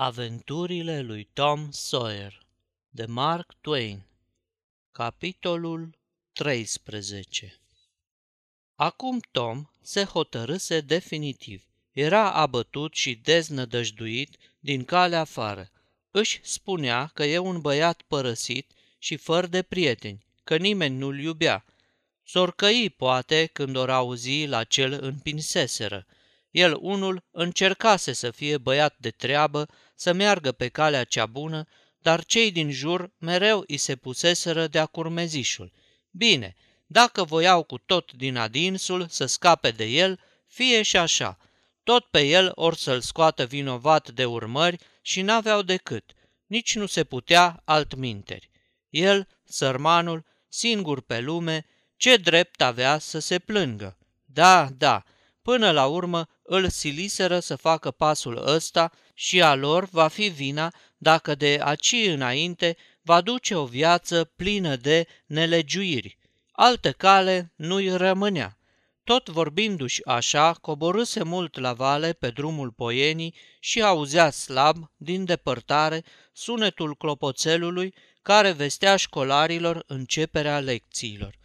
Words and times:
Aventurile 0.00 1.00
lui 1.00 1.28
Tom 1.32 1.70
Sawyer 1.70 2.46
de 2.90 3.04
Mark 3.06 3.54
Twain 3.60 4.02
Capitolul 4.92 5.98
13 6.32 7.60
Acum 8.74 9.20
Tom 9.30 9.66
se 9.82 10.04
hotărâse 10.04 10.80
definitiv. 10.80 11.64
Era 11.92 12.32
abătut 12.32 12.94
și 12.94 13.14
deznădăjduit 13.14 14.36
din 14.60 14.84
calea 14.84 15.20
afară. 15.20 15.70
Își 16.10 16.40
spunea 16.42 17.10
că 17.14 17.24
e 17.24 17.38
un 17.38 17.60
băiat 17.60 18.02
părăsit 18.02 18.70
și 18.98 19.16
fără 19.16 19.46
de 19.46 19.62
prieteni, 19.62 20.26
că 20.44 20.56
nimeni 20.56 20.96
nu-l 20.96 21.18
iubea. 21.18 21.64
Sorcăi 22.24 22.94
poate 22.96 23.46
când 23.52 23.76
o 23.76 23.82
auzi 23.90 24.46
la 24.46 24.64
cel 24.64 24.98
împinseseră. 25.00 26.06
El 26.50 26.76
unul 26.80 27.24
încercase 27.30 28.12
să 28.12 28.30
fie 28.30 28.58
băiat 28.58 28.94
de 28.98 29.10
treabă, 29.10 29.68
să 29.98 30.12
meargă 30.12 30.52
pe 30.52 30.68
calea 30.68 31.04
cea 31.04 31.26
bună, 31.26 31.64
dar 31.98 32.24
cei 32.24 32.50
din 32.50 32.70
jur 32.70 33.10
mereu 33.18 33.64
îi 33.66 33.76
se 33.76 33.96
puseseră 33.96 34.66
de-a 34.66 34.86
curmezișul. 34.86 35.72
Bine, 36.10 36.54
dacă 36.86 37.24
voiau 37.24 37.62
cu 37.62 37.78
tot 37.78 38.12
din 38.12 38.36
adinsul 38.36 39.06
să 39.08 39.26
scape 39.26 39.70
de 39.70 39.84
el, 39.84 40.20
fie 40.46 40.82
și 40.82 40.96
așa. 40.96 41.38
Tot 41.82 42.04
pe 42.04 42.20
el 42.20 42.52
or 42.54 42.74
să-l 42.74 43.00
scoată 43.00 43.44
vinovat 43.44 44.10
de 44.10 44.24
urmări 44.24 44.78
și 45.02 45.22
n-aveau 45.22 45.62
decât. 45.62 46.12
Nici 46.46 46.76
nu 46.76 46.86
se 46.86 47.04
putea 47.04 47.62
altminteri. 47.64 48.50
El, 48.88 49.28
sărmanul, 49.44 50.24
singur 50.48 51.00
pe 51.00 51.20
lume, 51.20 51.66
ce 51.96 52.16
drept 52.16 52.60
avea 52.60 52.98
să 52.98 53.18
se 53.18 53.38
plângă? 53.38 53.98
Da, 54.24 54.68
da, 54.76 55.04
Până 55.48 55.70
la 55.70 55.86
urmă 55.86 56.28
îl 56.42 56.68
siliseră 56.68 57.40
să 57.40 57.56
facă 57.56 57.90
pasul 57.90 58.42
ăsta 58.46 58.92
și 59.14 59.42
a 59.42 59.54
lor 59.54 59.88
va 59.90 60.08
fi 60.08 60.28
vina 60.28 60.72
dacă 60.96 61.34
de 61.34 61.58
aci 61.62 61.94
înainte 62.06 62.76
va 63.02 63.20
duce 63.20 63.54
o 63.54 63.64
viață 63.64 64.24
plină 64.24 64.76
de 64.76 65.06
nelegiuiri. 65.26 66.18
Altă 66.52 66.92
cale 66.92 67.52
nu-i 67.56 67.96
rămânea. 67.96 68.58
Tot 69.04 69.28
vorbindu-și 69.28 70.04
așa, 70.04 70.52
coborâse 70.52 71.22
mult 71.22 71.58
la 71.58 71.72
vale 71.72 72.12
pe 72.12 72.30
drumul 72.30 72.70
poienii 72.70 73.34
și 73.60 73.82
auzea 73.82 74.30
slab, 74.30 74.90
din 74.96 75.24
depărtare, 75.24 76.04
sunetul 76.32 76.94
clopoțelului 76.94 77.94
care 78.22 78.50
vestea 78.50 78.96
școlarilor 78.96 79.84
începerea 79.86 80.58
lecțiilor. 80.58 81.37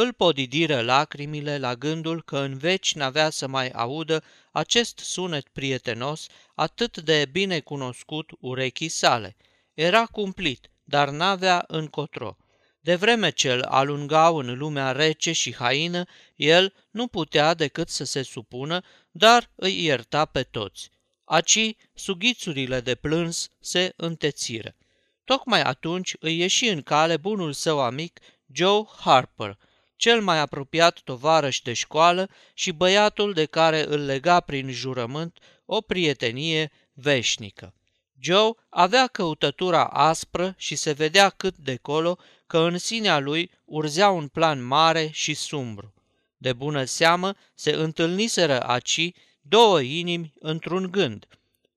Îl 0.00 0.12
podidiră 0.12 0.80
lacrimile 0.80 1.58
la 1.58 1.74
gândul 1.74 2.22
că 2.22 2.38
în 2.38 2.58
veci 2.58 2.94
n-avea 2.94 3.30
să 3.30 3.46
mai 3.46 3.68
audă 3.68 4.24
acest 4.52 4.98
sunet 4.98 5.48
prietenos 5.48 6.26
atât 6.54 6.98
de 6.98 7.28
bine 7.32 7.60
cunoscut 7.60 8.30
urechii 8.40 8.88
sale. 8.88 9.36
Era 9.74 10.06
cumplit, 10.06 10.70
dar 10.84 11.08
n-avea 11.08 11.64
încotro. 11.66 12.36
De 12.80 12.94
vreme 12.94 13.30
ce 13.30 13.52
îl 13.52 13.62
alungau 13.62 14.36
în 14.36 14.58
lumea 14.58 14.92
rece 14.92 15.32
și 15.32 15.54
haină, 15.54 16.04
el 16.36 16.74
nu 16.90 17.06
putea 17.06 17.54
decât 17.54 17.88
să 17.88 18.04
se 18.04 18.22
supună, 18.22 18.80
dar 19.10 19.50
îi 19.54 19.84
ierta 19.84 20.24
pe 20.24 20.42
toți. 20.42 20.90
Aci, 21.24 21.76
sughițurile 21.94 22.80
de 22.80 22.94
plâns 22.94 23.50
se 23.60 23.92
întețiră. 23.96 24.76
Tocmai 25.24 25.62
atunci 25.62 26.16
îi 26.20 26.38
ieși 26.38 26.68
în 26.68 26.82
cale 26.82 27.16
bunul 27.16 27.52
său 27.52 27.80
amic 27.80 28.20
Joe 28.52 28.84
Harper– 29.00 29.58
cel 29.98 30.20
mai 30.20 30.38
apropiat 30.38 31.00
tovarăș 31.00 31.60
de 31.60 31.72
școală 31.72 32.28
și 32.54 32.72
băiatul 32.72 33.32
de 33.32 33.44
care 33.44 33.84
îl 33.88 34.00
lega 34.00 34.40
prin 34.40 34.70
jurământ 34.70 35.38
o 35.64 35.80
prietenie 35.80 36.70
veșnică. 36.92 37.74
Joe 38.20 38.50
avea 38.68 39.06
căutătura 39.06 39.84
aspră 39.84 40.54
și 40.56 40.76
se 40.76 40.92
vedea 40.92 41.28
cât 41.28 41.56
de 41.56 41.76
colo 41.76 42.18
că 42.46 42.58
în 42.58 42.78
sinea 42.78 43.18
lui 43.18 43.50
urzea 43.64 44.10
un 44.10 44.28
plan 44.28 44.64
mare 44.64 45.08
și 45.12 45.34
sumbru. 45.34 45.94
De 46.36 46.52
bună 46.52 46.84
seamă 46.84 47.34
se 47.54 47.70
întâlniseră 47.70 48.62
aci 48.62 49.10
două 49.40 49.80
inimi 49.80 50.32
într-un 50.38 50.90
gând. 50.90 51.26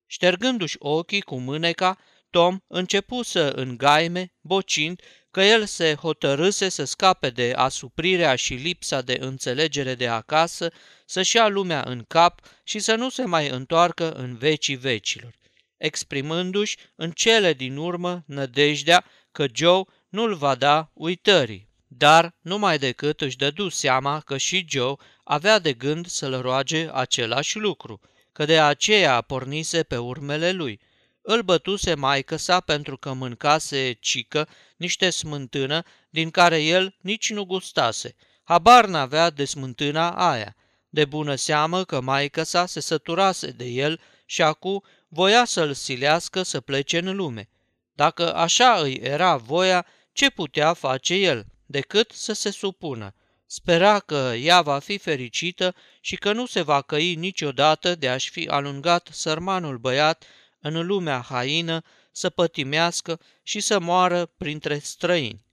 Ștergându-și 0.06 0.76
ochii 0.80 1.22
cu 1.22 1.36
mâneca, 1.36 1.98
Tom 2.30 2.60
începu 2.68 3.24
să 3.24 3.54
îngaime, 3.56 4.34
bocind 4.42 5.02
că 5.32 5.42
el 5.42 5.66
se 5.66 5.96
hotărâse 5.96 6.70
să 6.70 6.84
scape 6.84 7.30
de 7.30 7.54
asuprirea 7.56 8.36
și 8.36 8.54
lipsa 8.54 9.02
de 9.02 9.18
înțelegere 9.20 9.96
de 9.96 10.08
acasă, 10.08 10.72
să-și 11.06 11.36
ia 11.36 11.48
lumea 11.48 11.84
în 11.88 12.04
cap 12.08 12.40
și 12.64 12.80
să 12.80 12.96
nu 12.96 13.10
se 13.10 13.26
mai 13.26 13.50
întoarcă 13.50 14.12
în 14.12 14.38
vecii 14.38 14.76
vecilor, 14.76 15.34
exprimându-și 15.78 16.78
în 16.96 17.12
cele 17.12 17.54
din 17.54 17.78
urmă 17.78 18.24
nădejdea 18.28 19.06
că 19.32 19.46
Joe 19.54 19.84
nu-l 20.10 20.36
va 20.36 20.56
da 20.56 20.92
uitării. 20.94 21.70
Dar 21.88 22.36
numai 22.42 22.78
decât 22.78 23.22
își 23.22 23.38
dădu 23.38 23.70
seama 23.70 24.20
că 24.20 24.38
și 24.38 24.66
Joe 24.70 24.96
avea 25.24 25.60
de 25.60 25.74
gând 25.74 26.08
să-l 26.08 26.42
roage 26.42 26.90
același 26.94 27.58
lucru, 27.58 28.00
că 28.32 28.46
de 28.46 28.60
aceea 28.60 29.22
pornise 29.22 29.84
pe 29.84 29.98
urmele 29.98 30.52
lui– 30.52 30.80
îl 31.22 31.42
bătuse 31.42 31.94
maică 31.94 32.36
sa 32.36 32.60
pentru 32.60 32.98
că 32.98 33.14
mâncase 33.14 33.98
cică 34.00 34.48
niște 34.78 35.10
smântână 35.10 35.84
din 36.10 36.30
care 36.30 36.64
el 36.64 36.96
nici 37.02 37.32
nu 37.32 37.46
gustase. 37.46 38.16
Habar 38.44 38.86
n-avea 38.86 39.30
de 39.30 39.46
smântâna 39.46 40.12
aia. 40.12 40.56
De 40.90 41.06
bună 41.06 41.36
seamă 41.36 41.84
că 41.84 42.02
maică 42.02 42.44
sa 42.44 42.66
se 42.66 42.80
săturase 42.80 43.48
de 43.52 43.66
el 43.66 44.00
și 44.26 44.42
acum 44.42 44.84
voia 45.08 45.46
să-l 45.46 45.74
silească 45.74 46.44
să 46.44 46.62
plece 46.62 46.98
în 46.98 47.16
lume. 47.16 47.50
Dacă 47.94 48.36
așa 48.36 48.80
îi 48.82 48.94
era 48.94 49.36
voia, 49.36 49.86
ce 50.12 50.30
putea 50.30 50.74
face 50.74 51.14
el, 51.14 51.46
decât 51.66 52.12
să 52.12 52.34
se 52.34 52.52
supună? 52.52 53.16
Spera 53.46 54.00
că 54.00 54.34
ea 54.38 54.62
va 54.62 54.80
fi 54.80 54.98
fericită 54.98 55.76
și 56.02 56.16
că 56.16 56.32
nu 56.34 56.46
se 56.46 56.62
va 56.62 56.82
căi 56.82 57.16
niciodată 57.16 57.96
de 57.96 58.10
a-și 58.10 58.30
fi 58.30 58.48
alungat 58.48 59.10
sărmanul 59.12 59.78
băiat 59.78 60.24
în 60.62 60.86
lumea 60.86 61.20
haină 61.20 61.82
să 62.12 62.30
pătimească 62.30 63.20
și 63.44 63.60
să 63.60 63.80
moară 63.80 64.26
printre 64.26 64.78
străini. 64.78 65.46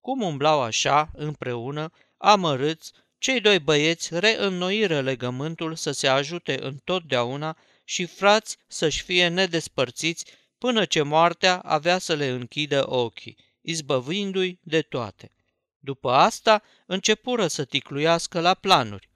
Cum 0.00 0.22
umblau 0.22 0.60
așa, 0.60 1.10
împreună, 1.12 1.90
amărâți, 2.16 2.92
cei 3.18 3.40
doi 3.40 3.58
băieți 3.58 4.18
reînnoiră 4.18 5.00
legământul 5.00 5.74
să 5.74 5.90
se 5.90 6.08
ajute 6.08 6.62
întotdeauna 6.62 7.56
și 7.84 8.04
frați 8.06 8.56
să-și 8.66 9.02
fie 9.02 9.28
nedespărțiți 9.28 10.24
până 10.58 10.84
ce 10.84 11.02
moartea 11.02 11.58
avea 11.58 11.98
să 11.98 12.14
le 12.14 12.26
închidă 12.26 12.90
ochii, 12.90 13.36
izbăvindu-i 13.60 14.58
de 14.62 14.82
toate. 14.82 15.32
După 15.78 16.10
asta, 16.10 16.62
începură 16.86 17.46
să 17.46 17.64
ticluiască 17.64 18.40
la 18.40 18.54
planuri. 18.54 19.08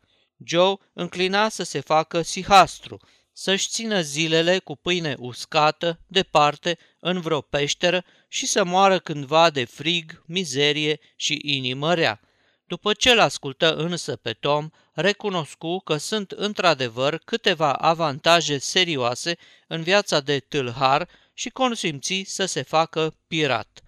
Joe 0.44 0.76
înclina 0.92 1.48
să 1.48 1.62
se 1.62 1.80
facă 1.80 2.22
sihastru, 2.22 3.00
să-și 3.32 3.68
țină 3.68 4.00
zilele 4.00 4.58
cu 4.58 4.76
pâine 4.76 5.14
uscată, 5.18 6.00
departe, 6.06 6.78
în 7.00 7.20
vreo 7.20 7.40
peșteră 7.40 8.04
și 8.28 8.46
să 8.46 8.64
moară 8.64 8.98
cândva 8.98 9.50
de 9.50 9.64
frig, 9.64 10.22
mizerie 10.26 11.00
și 11.16 11.40
inimă 11.42 11.94
rea. 11.94 12.20
După 12.66 12.92
ce 12.92 13.14
l-ascultă 13.14 13.74
însă 13.74 14.16
pe 14.16 14.32
Tom, 14.32 14.68
recunoscu 14.92 15.78
că 15.78 15.96
sunt 15.96 16.30
într-adevăr 16.30 17.18
câteva 17.24 17.72
avantaje 17.72 18.58
serioase 18.58 19.36
în 19.66 19.82
viața 19.82 20.20
de 20.20 20.38
tâlhar 20.38 21.08
și 21.34 21.50
consimți 21.50 22.22
să 22.26 22.44
se 22.44 22.62
facă 22.62 23.16
pirat. 23.26 23.80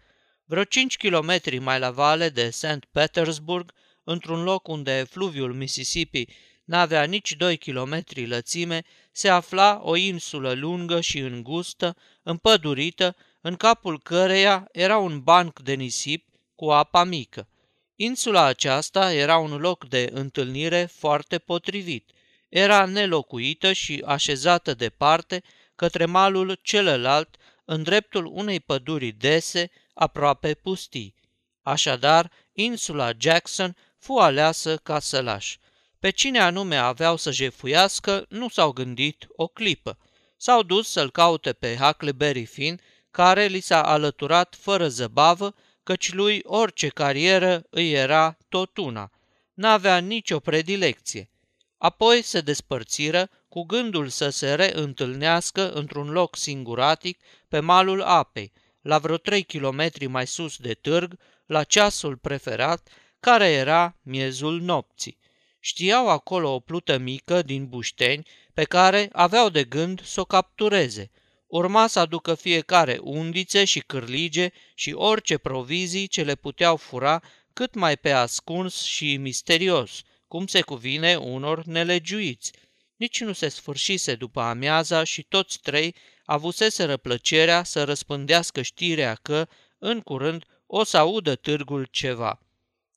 Vreo 0.44 0.64
5 0.64 0.96
kilometri 0.96 1.58
mai 1.58 1.78
la 1.78 1.90
vale 1.90 2.28
de 2.28 2.50
St. 2.50 2.84
Petersburg, 2.92 3.72
într-un 4.04 4.42
loc 4.42 4.68
unde 4.68 5.06
fluviul 5.10 5.54
Mississippi 5.54 6.24
n-avea 6.64 7.04
nici 7.04 7.32
doi 7.32 7.56
kilometri 7.56 8.26
lățime, 8.26 8.82
se 9.16 9.28
afla 9.28 9.80
o 9.82 9.96
insulă 9.96 10.52
lungă 10.52 11.00
și 11.00 11.18
îngustă, 11.18 11.96
împădurită, 12.22 13.16
în 13.40 13.56
capul 13.56 14.00
căreia 14.00 14.68
era 14.72 14.98
un 14.98 15.20
banc 15.20 15.60
de 15.60 15.74
nisip 15.74 16.28
cu 16.54 16.70
apa 16.70 17.04
mică. 17.04 17.48
Insula 17.96 18.44
aceasta 18.44 19.12
era 19.12 19.36
un 19.36 19.56
loc 19.56 19.88
de 19.88 20.10
întâlnire 20.12 20.84
foarte 20.84 21.38
potrivit. 21.38 22.10
Era 22.48 22.84
nelocuită 22.84 23.72
și 23.72 24.02
așezată 24.06 24.74
departe, 24.74 25.42
către 25.76 26.04
malul 26.04 26.58
celălalt, 26.62 27.36
în 27.64 27.82
dreptul 27.82 28.26
unei 28.32 28.60
păduri 28.60 29.10
dese, 29.10 29.70
aproape 29.94 30.54
pustii. 30.54 31.14
Așadar, 31.62 32.30
insula 32.52 33.10
Jackson 33.18 33.76
fu 33.98 34.12
aleasă 34.12 34.76
ca 34.76 34.98
sălaș. 34.98 35.56
Pe 36.04 36.10
cine 36.10 36.38
anume 36.38 36.76
aveau 36.76 37.16
să 37.16 37.30
jefuiască, 37.30 38.26
nu 38.28 38.48
s-au 38.48 38.72
gândit 38.72 39.26
o 39.36 39.46
clipă. 39.46 39.98
S-au 40.36 40.62
dus 40.62 40.90
să-l 40.90 41.10
caute 41.10 41.52
pe 41.52 41.76
Huckleberry 41.76 42.44
Finn, 42.44 42.80
care 43.10 43.46
li 43.46 43.60
s-a 43.60 43.82
alăturat 43.82 44.56
fără 44.60 44.88
zăbavă, 44.88 45.54
căci 45.82 46.12
lui 46.12 46.40
orice 46.42 46.88
carieră 46.88 47.66
îi 47.70 47.92
era 47.92 48.38
tot 48.48 48.76
una. 48.76 49.10
N-avea 49.54 49.98
nicio 49.98 50.38
predilecție. 50.38 51.30
Apoi 51.78 52.22
se 52.22 52.40
despărțiră 52.40 53.30
cu 53.48 53.62
gândul 53.62 54.08
să 54.08 54.28
se 54.28 54.54
reîntâlnească 54.54 55.72
într-un 55.72 56.10
loc 56.10 56.36
singuratic 56.36 57.20
pe 57.48 57.60
malul 57.60 58.02
apei, 58.02 58.52
la 58.80 58.98
vreo 58.98 59.16
trei 59.16 59.42
kilometri 59.42 60.06
mai 60.06 60.26
sus 60.26 60.56
de 60.56 60.74
târg, 60.74 61.18
la 61.46 61.62
ceasul 61.62 62.16
preferat, 62.16 62.88
care 63.20 63.48
era 63.50 63.96
miezul 64.02 64.60
nopții. 64.60 65.22
Știau 65.66 66.08
acolo 66.08 66.54
o 66.54 66.60
plută 66.60 66.98
mică 66.98 67.42
din 67.42 67.66
bușteni 67.66 68.26
pe 68.54 68.64
care 68.64 69.08
aveau 69.12 69.48
de 69.48 69.64
gând 69.64 70.04
să 70.04 70.20
o 70.20 70.24
captureze. 70.24 71.10
Urma 71.46 71.86
să 71.86 71.98
aducă 71.98 72.34
fiecare 72.34 72.98
undițe 73.00 73.64
și 73.64 73.80
cârlige 73.80 74.50
și 74.74 74.92
orice 74.92 75.38
provizii 75.38 76.06
ce 76.06 76.22
le 76.22 76.34
puteau 76.34 76.76
fura 76.76 77.22
cât 77.52 77.74
mai 77.74 77.96
pe 77.96 78.10
ascuns 78.10 78.82
și 78.82 79.16
misterios, 79.16 80.02
cum 80.28 80.46
se 80.46 80.60
cuvine 80.60 81.16
unor 81.16 81.64
nelegiuiți. 81.64 82.52
Nici 82.96 83.20
nu 83.20 83.32
se 83.32 83.48
sfârșise 83.48 84.14
după 84.14 84.40
amiaza 84.40 85.04
și 85.04 85.22
toți 85.22 85.58
trei 85.60 85.94
avuseseră 86.24 86.96
plăcerea 86.96 87.62
să 87.62 87.84
răspândească 87.84 88.62
știrea 88.62 89.14
că, 89.14 89.48
în 89.78 90.00
curând, 90.00 90.44
o 90.66 90.84
să 90.84 90.96
audă 90.96 91.34
târgul 91.34 91.88
ceva. 91.90 92.43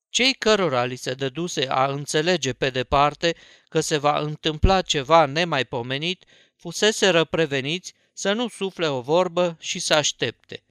Cei 0.09 0.33
cărora 0.33 0.83
li 0.83 0.95
se 0.95 1.13
dăduse 1.13 1.68
a 1.69 1.86
înțelege 1.86 2.54
pe 2.54 2.69
departe 2.69 3.36
că 3.69 3.80
se 3.80 3.98
va 3.98 4.19
întâmpla 4.19 4.81
ceva 4.81 5.25
nemaipomenit, 5.25 6.24
fuseseră 6.56 7.24
preveniți 7.24 7.94
să 8.13 8.33
nu 8.33 8.48
sufle 8.48 8.88
o 8.88 9.01
vorbă 9.01 9.57
și 9.59 9.80
să 9.80 9.94
aștepte. 9.94 10.63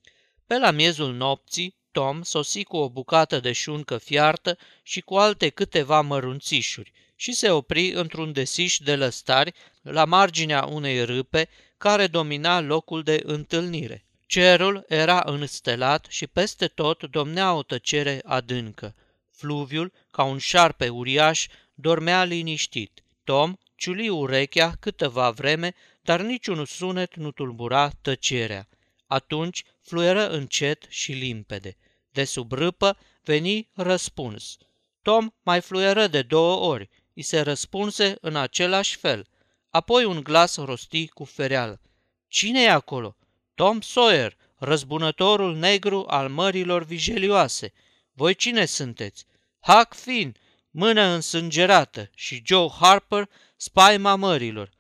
Pe 0.47 0.59
la 0.59 0.71
miezul 0.71 1.15
nopții, 1.15 1.75
Tom 1.91 2.23
sosi 2.23 2.65
cu 2.65 2.77
o 2.77 2.91
bucată 2.91 3.41
de 3.41 3.53
șuncă 3.53 3.99
fiartă 3.99 4.59
și 4.83 5.01
cu 5.01 5.17
alte 5.17 5.49
câteva 5.49 6.01
mărunțișuri 6.01 6.93
și 7.17 7.33
se 7.33 7.51
opri 7.51 7.91
într-un 7.91 8.33
desiș 8.33 8.79
de 8.79 8.97
lăstari 8.97 9.53
la 9.83 10.05
marginea 10.05 10.65
unei 10.65 11.05
râpe 11.05 11.49
care 11.79 12.07
domina 12.07 12.61
locul 12.61 13.03
de 13.03 13.23
întâlnire. 13.25 14.05
Cerul 14.27 14.85
era 14.89 15.23
înstelat 15.27 16.07
și 16.09 16.27
peste 16.27 16.67
tot 16.67 17.03
domnea 17.05 17.55
o 17.55 17.63
tăcere 17.63 18.21
adâncă. 18.25 18.95
Fluviul, 19.37 19.93
ca 20.11 20.23
un 20.23 20.39
șarpe 20.39 20.89
uriaș, 20.89 21.47
dormea 21.75 22.25
liniștit. 22.25 23.03
Tom 23.25 23.57
ciuli 23.75 24.09
urechea 24.09 24.73
câteva 24.81 25.31
vreme, 25.31 25.75
dar 26.03 26.21
niciun 26.21 26.65
sunet 26.65 27.17
nu 27.17 27.31
tulbura 27.31 27.91
tăcerea. 28.03 28.69
Atunci 29.07 29.65
fluieră 29.83 30.29
încet 30.29 30.85
și 30.89 31.13
limpede. 31.13 31.77
De 32.11 32.25
sub 32.25 32.53
râpă 32.53 32.99
veni 33.25 33.69
răspuns. 33.73 34.57
Tom 35.03 35.31
mai 35.43 35.61
fluieră 35.61 36.07
de 36.07 36.23
două 36.23 36.73
ori. 36.73 36.89
I 37.13 37.23
se 37.23 37.41
răspunse 37.41 38.17
în 38.21 38.37
același 38.37 38.97
fel. 38.97 39.27
Apoi 39.71 40.05
un 40.05 40.21
glas 40.23 40.57
rosti 40.57 41.09
cu 41.09 41.25
fereală. 41.25 41.81
Cine 42.29 42.63
e 42.63 42.71
acolo? 42.71 43.17
Tom 43.55 43.81
Sawyer, 43.81 44.37
răzbunătorul 44.57 45.57
negru 45.57 46.05
al 46.09 46.29
mărilor 46.29 46.85
vijelioase. 46.85 47.73
Voi 48.17 48.35
cine 48.35 48.65
sunteți? 48.65 49.27
Huck 49.61 49.95
Finn, 49.95 50.37
mână 50.71 51.03
însângerată, 51.03 52.11
și 52.15 52.43
Joe 52.47 52.69
Harper, 52.81 53.29
spaima 53.57 54.15
mărilor. 54.15 54.71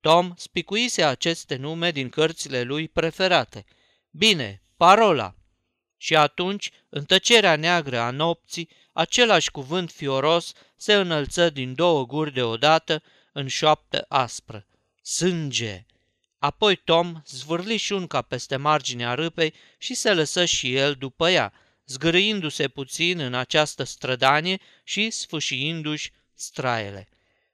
Tom 0.00 0.32
spicuise 0.36 1.04
aceste 1.04 1.56
nume 1.56 1.90
din 1.90 2.08
cărțile 2.08 2.62
lui 2.62 2.88
preferate. 2.88 3.64
Bine, 4.10 4.62
parola. 4.76 5.34
Și 5.96 6.16
atunci, 6.16 6.70
în 6.88 7.04
tăcerea 7.04 7.56
neagră 7.56 7.98
a 7.98 8.10
nopții, 8.10 8.68
același 8.92 9.50
cuvânt 9.50 9.90
fioros 9.90 10.52
se 10.76 10.94
înălță 10.94 11.50
din 11.50 11.74
două 11.74 12.06
guri 12.06 12.32
deodată 12.32 13.02
în 13.32 13.46
șoaptă 13.48 14.04
aspră. 14.08 14.66
Sânge! 15.02 15.86
Apoi 16.38 16.76
Tom 16.76 17.22
zvârli 17.26 17.76
șunca 17.76 18.22
peste 18.22 18.56
marginea 18.56 19.14
râpei 19.14 19.54
și 19.78 19.94
se 19.94 20.12
lăsă 20.12 20.44
și 20.44 20.74
el 20.74 20.94
după 20.94 21.30
ea, 21.30 21.52
zgârâindu-se 21.86 22.68
puțin 22.68 23.18
în 23.18 23.34
această 23.34 23.84
strădanie 23.84 24.60
și 24.84 25.10
sfâșiindu-și 25.10 26.10
straiele. 26.34 27.08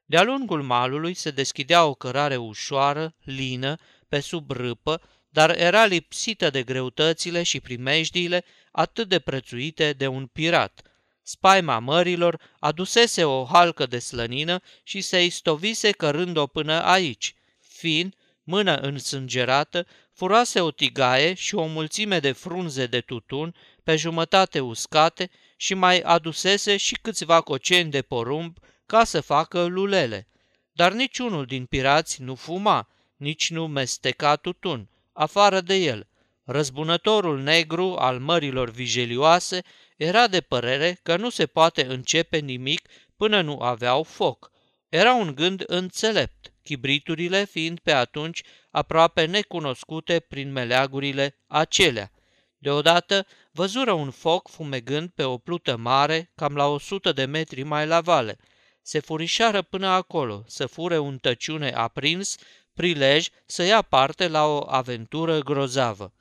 De-a 0.04 0.22
lungul 0.22 0.62
malului 0.62 1.14
se 1.14 1.30
deschidea 1.30 1.84
o 1.84 1.94
cărare 1.94 2.36
ușoară, 2.36 3.14
lină, 3.24 3.76
pe 4.08 4.20
sub 4.20 4.50
râpă, 4.50 5.00
dar 5.28 5.50
era 5.58 5.84
lipsită 5.84 6.50
de 6.50 6.62
greutățile 6.62 7.42
și 7.42 7.60
primejdiile 7.60 8.44
atât 8.72 9.08
de 9.08 9.18
prețuite 9.18 9.92
de 9.92 10.06
un 10.06 10.26
pirat. 10.26 10.82
Spaima 11.22 11.78
mărilor 11.78 12.40
adusese 12.58 13.24
o 13.24 13.44
halcă 13.44 13.86
de 13.86 13.98
slănină 13.98 14.60
și 14.82 15.00
se 15.00 15.24
istovise 15.24 15.90
cărând-o 15.90 16.46
până 16.46 16.82
aici. 16.82 17.34
Fin, 17.58 18.14
mână 18.42 18.76
însângerată, 18.76 19.86
furase 20.20 20.60
o 20.60 20.70
tigaie 20.70 21.34
și 21.34 21.54
o 21.54 21.66
mulțime 21.66 22.18
de 22.18 22.32
frunze 22.32 22.86
de 22.86 23.00
tutun, 23.00 23.54
pe 23.84 23.96
jumătate 23.96 24.60
uscate, 24.60 25.30
și 25.56 25.74
mai 25.74 26.00
adusese 26.00 26.76
și 26.76 26.94
câțiva 27.02 27.40
coceni 27.40 27.90
de 27.90 28.02
porumb 28.02 28.56
ca 28.86 29.04
să 29.04 29.20
facă 29.20 29.64
lulele. 29.64 30.28
Dar 30.72 30.92
niciunul 30.92 31.44
din 31.44 31.64
pirați 31.64 32.22
nu 32.22 32.34
fuma, 32.34 32.88
nici 33.16 33.50
nu 33.50 33.66
mesteca 33.66 34.36
tutun, 34.36 34.88
afară 35.12 35.60
de 35.60 35.74
el. 35.74 36.08
Răzbunătorul 36.44 37.42
negru 37.42 37.94
al 37.98 38.18
mărilor 38.18 38.70
vijelioase 38.70 39.62
era 39.96 40.26
de 40.26 40.40
părere 40.40 40.98
că 41.02 41.16
nu 41.16 41.30
se 41.30 41.46
poate 41.46 41.84
începe 41.86 42.38
nimic 42.38 42.88
până 43.16 43.40
nu 43.40 43.60
aveau 43.60 44.02
foc. 44.02 44.50
Era 44.90 45.14
un 45.14 45.34
gând 45.34 45.62
înțelept, 45.66 46.52
chibriturile 46.62 47.44
fiind 47.44 47.78
pe 47.78 47.92
atunci 47.92 48.42
aproape 48.70 49.24
necunoscute 49.24 50.20
prin 50.20 50.52
meleagurile 50.52 51.36
acelea. 51.46 52.12
Deodată 52.58 53.26
văzură 53.52 53.92
un 53.92 54.10
foc 54.10 54.48
fumegând 54.48 55.10
pe 55.14 55.22
o 55.24 55.38
plută 55.38 55.76
mare, 55.76 56.30
cam 56.34 56.54
la 56.54 56.66
o 56.66 56.78
sută 56.78 57.12
de 57.12 57.24
metri 57.24 57.62
mai 57.62 57.86
la 57.86 58.00
vale. 58.00 58.36
Se 58.82 58.98
furișară 58.98 59.62
până 59.62 59.86
acolo, 59.86 60.44
să 60.46 60.66
fure 60.66 60.98
un 60.98 61.18
tăciune 61.18 61.70
aprins, 61.70 62.36
prilej 62.74 63.28
să 63.46 63.62
ia 63.62 63.82
parte 63.82 64.28
la 64.28 64.46
o 64.46 64.64
aventură 64.68 65.38
grozavă. 65.38 66.14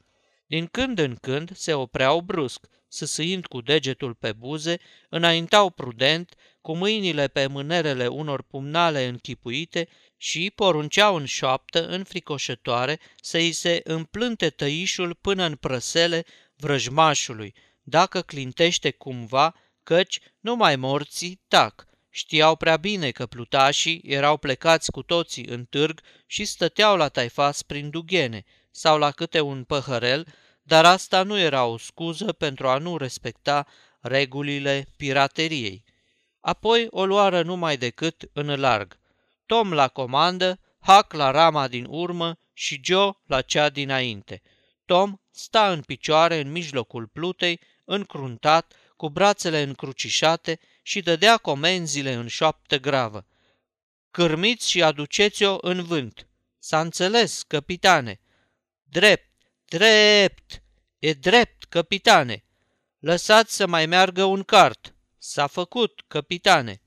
Din 0.46 0.66
când 0.66 1.00
în 1.00 1.16
când 1.16 1.56
se 1.56 1.74
opreau 1.74 2.22
brusc, 2.22 2.68
sâsâind 2.88 3.46
cu 3.46 3.62
degetul 3.62 4.14
pe 4.14 4.34
buze, 4.34 4.80
înaintau 5.10 5.70
prudent, 5.70 6.36
cu 6.70 6.76
mâinile 6.76 7.28
pe 7.28 7.48
mânerele 7.48 8.08
unor 8.08 8.42
pumnale 8.42 9.06
închipuite 9.06 9.88
și 10.18 10.52
porunceau 10.56 11.16
în 11.16 11.26
șoaptă, 11.26 11.88
înfricoșătoare, 11.88 13.00
să 13.22 13.38
îi 13.38 13.52
se 13.52 13.82
împlânte 13.84 14.50
tăișul 14.50 15.14
până 15.14 15.44
în 15.44 15.56
prăsele 15.56 16.26
vrăjmașului, 16.56 17.54
dacă 17.82 18.22
clintește 18.22 18.92
cumva, 18.92 19.56
căci 19.84 20.20
numai 20.40 20.76
morții 20.76 21.42
tac. 21.48 21.86
Știau 22.10 22.56
prea 22.56 22.78
bine 22.78 23.12
că 23.12 23.26
plutașii 23.26 24.02
erau 24.06 24.38
plecați 24.38 24.92
cu 24.92 25.04
toții 25.04 25.46
în 25.46 25.66
târg 25.66 26.02
și 26.26 26.46
stăteau 26.46 26.98
la 26.98 27.08
taifas 27.08 27.62
prin 27.62 27.90
dughene 27.90 28.44
sau 28.72 28.98
la 28.98 29.12
câte 29.12 29.40
un 29.40 29.64
păhărel, 29.64 30.28
dar 30.62 30.86
asta 30.86 31.24
nu 31.24 31.40
era 31.40 31.66
o 31.66 31.78
scuză 31.78 32.32
pentru 32.32 32.68
a 32.68 32.78
nu 32.78 32.98
respecta 32.98 33.68
regulile 34.02 34.88
pirateriei. 34.98 35.89
Apoi 36.40 36.88
o 36.90 37.06
luară 37.06 37.42
numai 37.42 37.78
decât 37.78 38.30
în 38.34 38.60
larg. 38.60 39.00
Tom 39.46 39.74
la 39.74 39.88
comandă, 39.88 40.60
Huck 40.80 41.14
la 41.14 41.32
rama 41.32 41.68
din 41.68 41.86
urmă 41.90 42.40
și 42.54 42.80
Joe 42.84 43.12
la 43.26 43.42
cea 43.42 43.70
dinainte. 43.70 44.42
Tom 44.86 45.18
sta 45.32 45.72
în 45.72 45.82
picioare 45.82 46.40
în 46.40 46.52
mijlocul 46.52 47.08
plutei, 47.08 47.60
încruntat, 47.86 48.74
cu 48.96 49.10
brațele 49.10 49.62
încrucișate 49.62 50.60
și 50.82 51.02
dădea 51.02 51.38
comenzile 51.38 52.14
în 52.14 52.28
șoaptă 52.28 52.80
gravă. 52.80 53.26
Cârmiți 54.12 54.70
și 54.70 54.84
aduceți-o 54.84 55.58
în 55.62 55.84
vânt. 55.84 56.28
S-a 56.60 56.80
înțeles, 56.80 57.44
capitane. 57.44 58.20
Drept, 58.84 59.32
drept, 59.66 60.64
e 61.00 61.14
drept, 61.14 61.64
capitane. 61.64 62.44
Lăsați 63.00 63.56
să 63.56 63.68
mai 63.68 63.86
meargă 63.86 64.24
un 64.24 64.44
cart. 64.44 64.94
S-a 65.22 65.48
făcut, 65.48 66.04
capitane. 66.08 66.82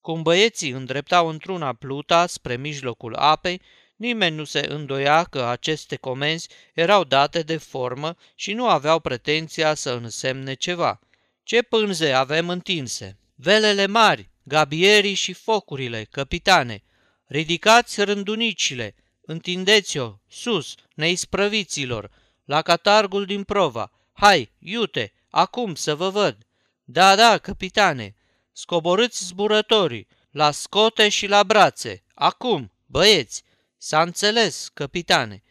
Cum 0.00 0.22
băieții 0.22 0.70
îndreptau 0.70 1.28
într-una 1.28 1.72
pluta 1.72 2.26
spre 2.26 2.56
mijlocul 2.56 3.14
apei, 3.14 3.60
nimeni 3.96 4.36
nu 4.36 4.44
se 4.44 4.66
îndoia 4.68 5.24
că 5.24 5.42
aceste 5.42 5.96
comenzi 5.96 6.48
erau 6.74 7.04
date 7.04 7.42
de 7.42 7.56
formă 7.56 8.16
și 8.34 8.52
nu 8.52 8.68
aveau 8.68 9.00
pretenția 9.00 9.74
să 9.74 9.90
însemne 9.90 10.54
ceva. 10.54 11.00
Ce 11.42 11.62
pânze 11.62 12.12
avem 12.12 12.48
întinse? 12.48 13.18
Velele 13.34 13.86
mari, 13.86 14.30
gabierii 14.42 15.14
și 15.14 15.32
focurile, 15.32 16.04
capitane. 16.10 16.82
Ridicați 17.26 18.04
rândunicile, 18.04 18.94
întindeți-o, 19.20 20.14
sus, 20.28 20.74
neisprăviților, 20.94 22.10
la 22.44 22.62
catargul 22.62 23.24
din 23.24 23.42
prova. 23.42 23.92
Hai, 24.12 24.52
iute, 24.58 25.12
acum 25.30 25.74
să 25.74 25.94
vă 25.94 26.10
văd. 26.10 26.46
Da, 26.92 27.14
da, 27.14 27.38
capitane, 27.38 28.14
scoborâți 28.52 29.24
zburătorii, 29.24 30.08
la 30.30 30.50
scote 30.50 31.08
și 31.08 31.26
la 31.26 31.44
brațe! 31.44 32.04
Acum, 32.14 32.72
băieți! 32.86 33.42
S-a 33.76 34.02
înțeles, 34.02 34.68
capitane! 34.74 35.42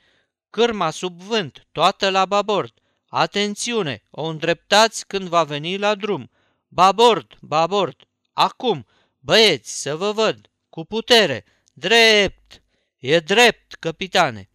Cârma 0.50 0.89
sub 0.89 1.21
vânt, 1.21 1.67
toată 1.71 2.10
la 2.10 2.25
babord! 2.25 2.74
Atențiune, 3.07 4.03
o 4.10 4.24
îndreptați 4.24 5.07
când 5.07 5.27
va 5.27 5.43
veni 5.43 5.77
la 5.77 5.95
drum! 5.95 6.31
Babord, 6.67 7.38
babord! 7.39 8.07
Acum, 8.33 8.88
băieți, 9.19 9.81
să 9.81 9.95
vă 9.95 10.12
văd! 10.12 10.50
Cu 10.69 10.86
putere! 10.86 11.45
Drept! 11.74 12.63
E 12.98 13.19
drept, 13.19 13.74
capitane! 13.74 14.50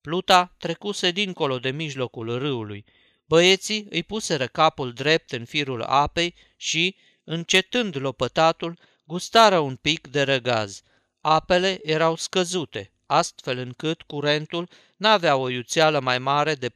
Pluta 0.00 0.54
trecuse 0.58 1.10
dincolo 1.10 1.58
de 1.58 1.70
mijlocul 1.70 2.38
râului. 2.38 2.84
Băieții 3.28 3.86
îi 3.90 4.02
puseră 4.02 4.46
capul 4.46 4.92
drept 4.92 5.32
în 5.32 5.44
firul 5.44 5.82
apei 5.82 6.34
și, 6.56 6.96
încetând 7.24 7.96
lopătatul, 7.96 8.78
gustară 9.04 9.58
un 9.58 9.76
pic 9.76 10.06
de 10.06 10.22
răgaz. 10.22 10.82
Apele 11.20 11.78
erau 11.82 12.16
scăzute, 12.16 12.92
astfel 13.06 13.58
încât 13.58 14.02
curentul 14.02 14.68
n-avea 14.96 15.36
o 15.36 15.48
iuțeală 15.48 16.00
mai 16.00 16.18
mare 16.18 16.54
de 16.54 16.70
4-5 16.70 16.74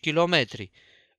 kilometri. 0.00 0.70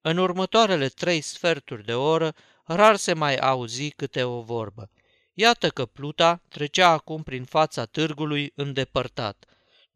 În 0.01 0.17
următoarele 0.17 0.87
trei 0.87 1.21
sferturi 1.21 1.85
de 1.85 1.93
oră, 1.93 2.35
rar 2.63 2.95
se 2.95 3.13
mai 3.13 3.35
auzi 3.35 3.89
câte 3.89 4.23
o 4.23 4.41
vorbă. 4.41 4.89
Iată 5.33 5.69
că 5.69 5.85
pluta 5.85 6.41
trecea 6.47 6.89
acum 6.89 7.23
prin 7.23 7.43
fața 7.43 7.85
târgului 7.85 8.51
îndepărtat. 8.55 9.45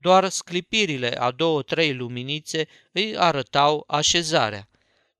Doar 0.06 0.30
sclipirile 0.30 1.20
a 1.20 1.32
două-trei 1.32 1.94
luminițe 1.94 2.68
îi 2.92 3.18
arătau 3.18 3.84
așezarea. 3.88 4.70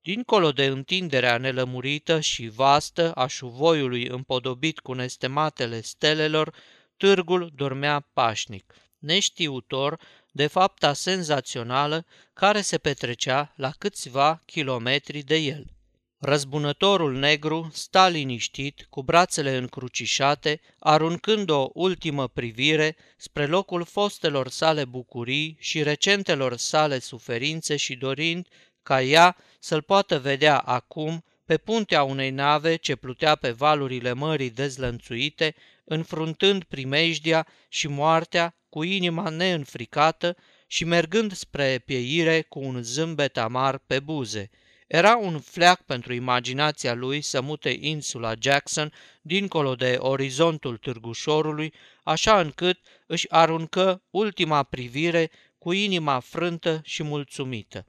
Dincolo 0.02 0.52
de 0.52 0.64
întinderea 0.64 1.38
nelămurită 1.38 2.20
și 2.20 2.48
vastă 2.48 3.12
a 3.12 3.26
șuvoiului 3.26 4.06
împodobit 4.06 4.78
cu 4.78 4.92
nestematele 4.92 5.80
stelelor, 5.80 6.54
târgul 6.96 7.52
dormea 7.54 8.00
pașnic, 8.12 8.74
neștiutor 8.98 10.00
de 10.32 10.46
fapta 10.46 10.92
senzațională 10.92 12.06
care 12.32 12.60
se 12.60 12.78
petrecea 12.78 13.52
la 13.56 13.70
câțiva 13.78 14.42
kilometri 14.44 15.22
de 15.22 15.36
el. 15.36 15.75
Răzbunătorul 16.18 17.16
negru 17.18 17.70
sta 17.72 18.08
liniștit, 18.08 18.86
cu 18.90 19.02
brațele 19.02 19.56
încrucișate, 19.56 20.60
aruncând 20.78 21.50
o 21.50 21.70
ultimă 21.72 22.28
privire 22.28 22.96
spre 23.16 23.46
locul 23.46 23.84
fostelor 23.84 24.48
sale 24.48 24.84
bucurii 24.84 25.56
și 25.60 25.82
recentelor 25.82 26.56
sale 26.56 26.98
suferințe 26.98 27.76
și 27.76 27.96
dorind 27.96 28.46
ca 28.82 29.02
ea 29.02 29.36
să-l 29.58 29.82
poată 29.82 30.18
vedea 30.18 30.58
acum 30.58 31.24
pe 31.44 31.56
puntea 31.56 32.02
unei 32.02 32.30
nave 32.30 32.76
ce 32.76 32.96
plutea 32.96 33.34
pe 33.34 33.50
valurile 33.50 34.12
mării 34.12 34.50
dezlănțuite, 34.50 35.54
înfruntând 35.84 36.64
primejdia 36.64 37.46
și 37.68 37.88
moartea 37.88 38.56
cu 38.68 38.82
inima 38.82 39.28
neînfricată 39.28 40.36
și 40.66 40.84
mergând 40.84 41.32
spre 41.32 41.82
pieire 41.84 42.42
cu 42.42 42.58
un 42.58 42.82
zâmbet 42.82 43.38
amar 43.38 43.78
pe 43.78 44.00
buze. 44.00 44.50
Era 44.86 45.16
un 45.16 45.40
fleac 45.40 45.82
pentru 45.82 46.12
imaginația 46.12 46.94
lui 46.94 47.20
să 47.20 47.40
mute 47.40 47.76
insula 47.80 48.32
Jackson 48.38 48.92
dincolo 49.22 49.74
de 49.74 49.96
orizontul 49.98 50.76
târgușorului, 50.76 51.72
așa 52.02 52.40
încât 52.40 52.78
își 53.06 53.30
aruncă 53.30 54.02
ultima 54.10 54.62
privire 54.62 55.30
cu 55.58 55.72
inima 55.72 56.20
frântă 56.20 56.80
și 56.84 57.02
mulțumită. 57.02 57.86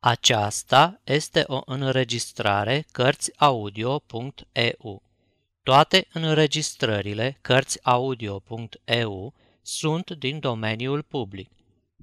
Aceasta 0.00 1.00
este 1.04 1.44
o 1.46 1.60
înregistrare 1.64 2.86
Cărțiaudio.eu. 2.92 5.02
Toate 5.62 6.06
înregistrările 6.12 7.38
Cărțiaudio.eu 7.40 9.34
sunt 9.62 10.10
din 10.10 10.38
domeniul 10.38 11.02
public. 11.02 11.50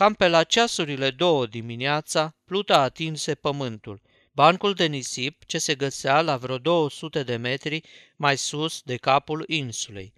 Cam 0.00 0.14
pe 0.14 0.28
la 0.28 0.44
ceasurile 0.44 1.10
două 1.10 1.46
dimineața, 1.46 2.36
pluta 2.44 2.80
atinse 2.80 3.34
pământul. 3.34 4.00
Bancul 4.32 4.72
de 4.72 4.86
nisip 4.86 5.44
ce 5.44 5.58
se 5.58 5.74
găsea 5.74 6.20
la 6.20 6.36
vreo 6.36 6.58
200 6.58 7.22
de 7.22 7.36
metri 7.36 7.80
mai 8.16 8.36
sus 8.36 8.80
de 8.82 8.96
capul 8.96 9.44
insulei. 9.46 10.12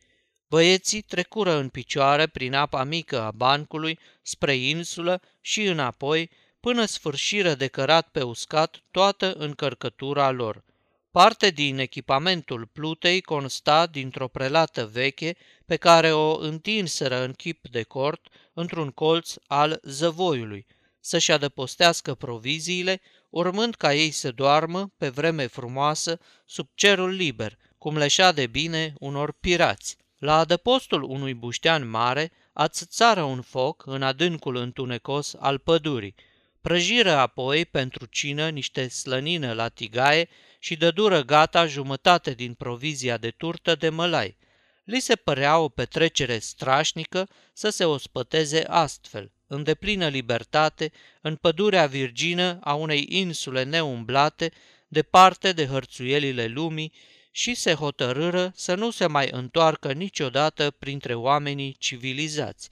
Băieții 0.48 1.00
trecură 1.00 1.56
în 1.56 1.68
picioare 1.68 2.26
prin 2.26 2.54
apa 2.54 2.84
mică 2.84 3.20
a 3.20 3.30
bancului 3.30 3.98
spre 4.22 4.54
insulă 4.54 5.20
și 5.40 5.62
înapoi, 5.62 6.30
până 6.60 6.84
sfârșiră 6.84 7.54
de 7.54 7.66
cărat 7.66 8.08
pe 8.08 8.22
uscat 8.22 8.82
toată 8.90 9.32
încărcătura 9.32 10.30
lor. 10.30 10.64
Parte 11.10 11.50
din 11.50 11.78
echipamentul 11.78 12.66
plutei 12.66 13.20
consta 13.20 13.86
dintr-o 13.86 14.28
prelată 14.28 14.86
veche 14.86 15.36
pe 15.66 15.76
care 15.76 16.12
o 16.12 16.38
întinseră 16.38 17.24
în 17.24 17.32
chip 17.32 17.68
de 17.68 17.82
cort 17.82 18.28
într-un 18.52 18.90
colț 18.90 19.34
al 19.46 19.80
zăvoiului, 19.82 20.66
să-și 21.00 21.32
adăpostească 21.32 22.14
proviziile, 22.14 23.00
urmând 23.30 23.74
ca 23.74 23.94
ei 23.94 24.10
să 24.10 24.30
doarmă 24.30 24.92
pe 24.96 25.08
vreme 25.08 25.46
frumoasă 25.46 26.18
sub 26.46 26.68
cerul 26.74 27.10
liber, 27.10 27.58
cum 27.78 27.96
leșea 27.96 28.32
de 28.32 28.46
bine 28.46 28.94
unor 28.98 29.32
pirați. 29.32 29.96
La 30.18 30.38
adăpostul 30.38 31.02
unui 31.02 31.34
buștean 31.34 31.88
mare 31.88 32.32
ațățară 32.52 33.22
un 33.22 33.40
foc 33.40 33.82
în 33.86 34.02
adâncul 34.02 34.56
întunecos 34.56 35.34
al 35.38 35.58
pădurii, 35.58 36.14
prăjiră 36.60 37.10
apoi 37.10 37.64
pentru 37.64 38.06
cină 38.06 38.48
niște 38.48 38.88
slănină 38.88 39.52
la 39.52 39.68
tigaie 39.68 40.28
și 40.58 40.76
dădură 40.76 41.22
gata 41.22 41.66
jumătate 41.66 42.34
din 42.34 42.54
provizia 42.54 43.16
de 43.16 43.30
turtă 43.30 43.74
de 43.74 43.88
mălai. 43.88 44.36
Li 44.84 45.00
se 45.00 45.16
părea 45.16 45.58
o 45.58 45.68
petrecere 45.68 46.38
strașnică 46.38 47.28
să 47.52 47.68
se 47.68 47.84
ospăteze 47.84 48.64
astfel, 48.68 49.32
în 49.46 49.62
deplină 49.62 50.08
libertate, 50.08 50.92
în 51.20 51.36
pădurea 51.36 51.86
virgină 51.86 52.58
a 52.62 52.74
unei 52.74 53.06
insule 53.08 53.62
neumblate, 53.62 54.52
departe 54.88 55.52
de 55.52 55.66
hărțuielile 55.66 56.46
lumii, 56.46 56.92
și 57.34 57.54
se 57.54 57.72
hotărâră 57.74 58.52
să 58.54 58.74
nu 58.74 58.90
se 58.90 59.06
mai 59.06 59.28
întoarcă 59.30 59.92
niciodată 59.92 60.70
printre 60.70 61.14
oamenii 61.14 61.76
civilizați. 61.78 62.68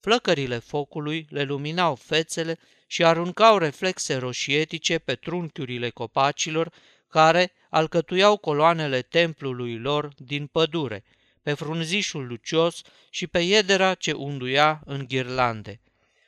Flăcările 0.00 0.58
focului 0.58 1.26
le 1.30 1.42
luminau 1.42 1.94
fețele 1.94 2.58
și 2.86 3.04
aruncau 3.04 3.58
reflexe 3.58 4.16
roșietice 4.16 4.98
pe 4.98 5.14
trunchiurile 5.14 5.90
copacilor 5.90 6.72
care 7.08 7.52
alcătuiau 7.70 8.36
coloanele 8.36 9.02
templului 9.02 9.78
lor 9.78 10.12
din 10.16 10.46
pădure, 10.46 11.04
pe 11.48 11.54
frunzișul 11.54 12.26
lucios 12.26 12.82
și 13.10 13.26
pe 13.26 13.38
iedera 13.38 13.94
ce 13.94 14.12
unduia 14.12 14.82
în 14.84 15.04
ghirlande. 15.08 15.80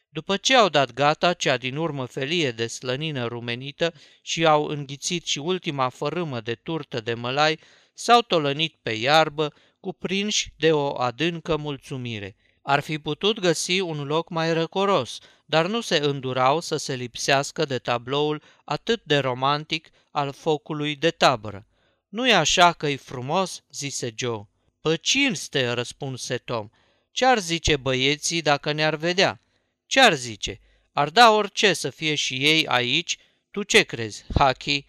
După 0.09 0.37
ce 0.37 0.57
au 0.57 0.69
dat 0.69 0.93
gata 0.93 1.33
cea 1.33 1.57
din 1.57 1.77
urmă 1.77 2.05
felie 2.05 2.51
de 2.51 2.67
slănină 2.67 3.27
rumenită 3.27 3.95
și 4.23 4.47
au 4.47 4.65
înghițit 4.65 5.27
și 5.27 5.39
ultima 5.39 5.89
fărâmă 5.89 6.41
de 6.41 6.55
turtă 6.55 7.01
de 7.01 7.15
mălai, 7.15 7.59
s-au 7.95 8.21
tolănit 8.21 8.77
pe 8.83 8.91
iarbă, 8.91 9.55
cuprinși 9.81 10.53
de 10.57 10.73
o 10.73 11.01
adâncă 11.01 11.57
mulțumire. 11.57 12.37
Ar 12.63 12.81
fi 12.81 12.99
putut 12.99 13.41
găsi 13.41 13.81
un 13.81 14.05
loc 14.05 14.29
mai 14.29 14.53
răcoros, 14.53 15.19
dar 15.45 15.67
nu 15.67 15.81
se 15.81 15.97
îndurau 15.97 16.61
să 16.61 16.77
se 16.77 16.95
lipsească 16.95 17.65
de 17.65 17.79
tabloul 17.79 18.43
atât 18.65 19.03
de 19.05 19.19
romantic 19.19 19.89
al 20.11 20.33
focului 20.33 20.97
de 20.97 21.11
tabără. 21.11 21.67
Nu-i 22.09 22.33
așa 22.33 22.73
că-i 22.73 22.97
frumos?" 22.97 23.63
zise 23.71 24.13
Joe. 24.17 24.49
Pe 24.81 24.97
cinste, 24.97 25.71
răspunse 25.71 26.39
Tom. 26.39 26.69
Ce-ar 27.11 27.39
zice 27.39 27.77
băieții 27.77 28.43
dacă 28.43 28.73
ne-ar 28.73 28.95
vedea? 28.95 29.41
Ce-ar 29.87 30.15
zice? 30.15 30.61
Ar 30.93 31.09
da 31.11 31.31
orice 31.31 31.73
să 31.73 31.91
fie 31.91 32.15
și 32.15 32.35
ei 32.35 32.67
aici? 32.67 33.19
Tu 33.51 33.63
ce 33.63 33.83
crezi, 33.83 34.25
Haki? 34.35 34.85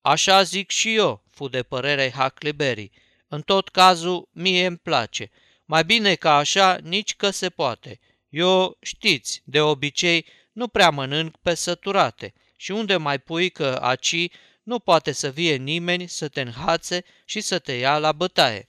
Așa 0.00 0.42
zic 0.42 0.70
și 0.70 0.94
eu, 0.94 1.24
fu 1.30 1.48
de 1.48 1.62
părere 1.62 2.10
Huckleberry. 2.10 2.90
În 3.28 3.42
tot 3.42 3.68
cazul, 3.68 4.28
mie 4.32 4.66
îmi 4.66 4.76
place. 4.76 5.30
Mai 5.64 5.84
bine 5.84 6.14
ca 6.14 6.36
așa, 6.36 6.78
nici 6.82 7.16
că 7.16 7.30
se 7.30 7.50
poate. 7.50 8.00
Eu, 8.28 8.76
știți, 8.80 9.42
de 9.44 9.60
obicei, 9.60 10.26
nu 10.52 10.68
prea 10.68 10.90
mănânc 10.90 11.36
pe 11.36 11.54
săturate 11.54 12.34
și 12.56 12.70
unde 12.70 12.96
mai 12.96 13.18
pui 13.18 13.50
că 13.50 13.78
aci 13.82 14.28
nu 14.62 14.78
poate 14.78 15.12
să 15.12 15.30
vie 15.30 15.56
nimeni 15.56 16.06
să 16.06 16.28
te 16.28 16.40
înhațe 16.40 17.04
și 17.24 17.40
să 17.40 17.58
te 17.58 17.72
ia 17.72 17.98
la 17.98 18.12
bătaie. 18.12 18.68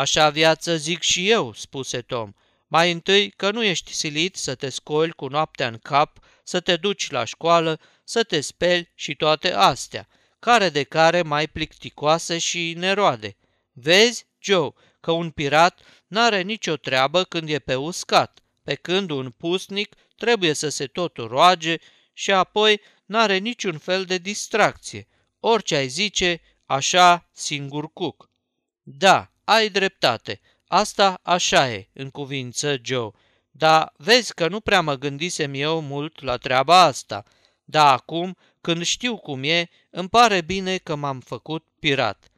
Așa 0.00 0.30
viață 0.30 0.76
zic 0.76 1.02
și 1.02 1.30
eu, 1.30 1.52
spuse 1.52 2.00
Tom. 2.00 2.32
Mai 2.66 2.90
întâi 2.90 3.30
că 3.30 3.50
nu 3.50 3.62
ești 3.62 3.92
silit 3.92 4.36
să 4.36 4.54
te 4.54 4.68
scoli 4.68 5.12
cu 5.12 5.26
noaptea 5.26 5.66
în 5.66 5.78
cap, 5.78 6.18
să 6.44 6.60
te 6.60 6.76
duci 6.76 7.10
la 7.10 7.24
școală, 7.24 7.80
să 8.04 8.22
te 8.22 8.40
speli 8.40 8.90
și 8.94 9.14
toate 9.14 9.52
astea, 9.52 10.08
care 10.38 10.68
de 10.68 10.82
care 10.82 11.22
mai 11.22 11.46
plicticoase 11.46 12.38
și 12.38 12.74
neroade. 12.76 13.36
Vezi, 13.72 14.26
Joe, 14.38 14.72
că 15.00 15.10
un 15.10 15.30
pirat 15.30 15.80
n-are 16.06 16.42
nicio 16.42 16.76
treabă 16.76 17.24
când 17.24 17.48
e 17.48 17.58
pe 17.58 17.74
uscat, 17.74 18.38
pe 18.62 18.74
când 18.74 19.10
un 19.10 19.30
pusnic 19.30 19.94
trebuie 20.16 20.52
să 20.52 20.68
se 20.68 20.86
tot 20.86 21.16
roage 21.16 21.76
și 22.12 22.32
apoi 22.32 22.80
n-are 23.06 23.36
niciun 23.36 23.78
fel 23.78 24.04
de 24.04 24.18
distracție. 24.18 25.08
Orice 25.40 25.76
ai 25.76 25.88
zice, 25.88 26.40
așa 26.66 27.28
singur 27.32 27.92
cuc. 27.92 28.30
Da, 28.82 29.30
ai 29.50 29.68
dreptate, 29.68 30.40
asta 30.66 31.20
așa 31.22 31.70
e, 31.70 31.88
în 31.92 32.10
cuvință 32.10 32.76
Joe, 32.82 33.10
dar 33.50 33.92
vezi 33.96 34.34
că 34.34 34.48
nu 34.48 34.60
prea 34.60 34.80
mă 34.80 34.94
gândisem 34.94 35.54
eu 35.54 35.80
mult 35.80 36.22
la 36.22 36.36
treaba 36.36 36.80
asta. 36.82 37.24
Da, 37.64 37.92
acum, 37.92 38.36
când 38.60 38.84
știu 38.84 39.16
cum 39.16 39.42
e, 39.42 39.68
îmi 39.90 40.08
pare 40.08 40.40
bine 40.40 40.76
că 40.76 40.94
m-am 40.94 41.20
făcut 41.20 41.66
pirat. 41.78 42.30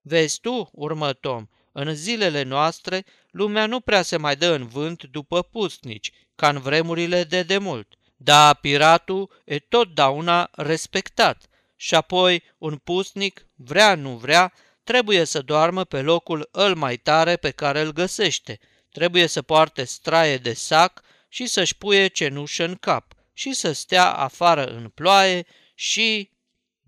Vezi 0.00 0.40
tu, 0.40 0.70
urmă 0.72 1.12
Tom, 1.12 1.46
în 1.72 1.94
zilele 1.94 2.42
noastre, 2.42 3.04
lumea 3.30 3.66
nu 3.66 3.80
prea 3.80 4.02
se 4.02 4.16
mai 4.16 4.36
dă 4.36 4.54
în 4.54 4.66
vânt 4.66 5.04
după 5.04 5.42
pustnici, 5.42 6.12
ca 6.34 6.48
în 6.48 6.58
vremurile 6.58 7.24
de 7.24 7.42
demult. 7.42 7.94
Da, 8.16 8.54
piratul 8.54 9.42
e 9.44 9.58
totdeauna 9.58 10.50
respectat. 10.52 11.48
Și 11.76 11.94
apoi, 11.94 12.42
un 12.58 12.76
pustnic, 12.76 13.46
vrea 13.54 13.94
nu 13.94 14.16
vrea, 14.16 14.52
trebuie 14.84 15.24
să 15.24 15.42
doarmă 15.42 15.84
pe 15.84 16.00
locul 16.00 16.48
îl 16.52 16.74
mai 16.74 16.96
tare 16.96 17.36
pe 17.36 17.50
care 17.50 17.80
îl 17.80 17.92
găsește. 17.92 18.58
Trebuie 18.92 19.26
să 19.26 19.42
poarte 19.42 19.84
straie 19.84 20.36
de 20.36 20.52
sac 20.52 21.02
și 21.28 21.46
să-și 21.46 21.76
puie 21.76 22.06
cenușă 22.06 22.64
în 22.64 22.74
cap 22.74 23.12
și 23.32 23.52
să 23.52 23.72
stea 23.72 24.12
afară 24.12 24.64
în 24.64 24.88
ploaie 24.88 25.46
și... 25.74 26.32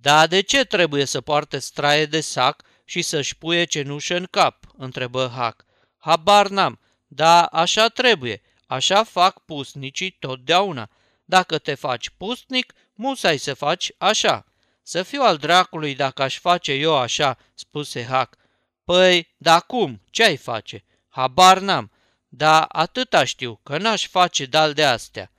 Da, 0.00 0.26
de 0.26 0.40
ce 0.40 0.64
trebuie 0.64 1.04
să 1.04 1.20
poarte 1.20 1.58
straie 1.58 2.06
de 2.06 2.20
sac 2.20 2.62
și 2.84 3.02
să-și 3.02 3.36
puie 3.36 3.64
cenușă 3.64 4.16
în 4.16 4.26
cap?" 4.30 4.64
întrebă 4.76 5.32
Hac. 5.34 5.64
Habar 5.98 6.48
n-am, 6.48 6.80
dar 7.06 7.48
așa 7.50 7.88
trebuie, 7.88 8.42
așa 8.66 9.04
fac 9.04 9.44
pusnicii 9.44 10.10
totdeauna. 10.10 10.90
Dacă 11.24 11.58
te 11.58 11.74
faci 11.74 12.10
pustnic, 12.10 12.72
musai 12.94 13.38
să 13.38 13.54
faci 13.54 13.92
așa. 13.98 14.46
Să 14.88 15.02
fiu 15.02 15.22
al 15.22 15.36
dracului 15.36 15.94
dacă 15.94 16.22
aș 16.22 16.38
face 16.38 16.72
eu 16.72 16.96
așa, 16.96 17.38
spuse 17.54 18.04
Hac. 18.04 18.36
Păi, 18.84 19.34
da 19.36 19.60
cum? 19.60 20.02
Ce 20.10 20.24
ai 20.24 20.36
face? 20.36 20.84
Habar 21.08 21.58
n-am, 21.58 21.90
dar 22.28 22.64
atâta 22.68 23.24
știu, 23.24 23.60
că 23.62 23.78
n-aș 23.78 24.06
face 24.06 24.44
dal 24.44 24.72
de 24.72 24.84
astea. 24.84 25.32